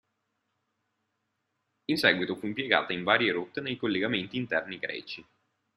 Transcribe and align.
In 1.85 1.95
seguito 1.95 2.35
fu 2.35 2.47
impiegata 2.47 2.91
in 2.91 3.03
varie 3.03 3.31
rotte 3.31 3.61
nei 3.61 3.75
collegamenti 3.77 4.35
interni 4.35 4.79
greci. 4.79 5.23